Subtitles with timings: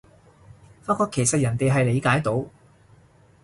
[0.81, 2.43] 發覺其實人哋係理解到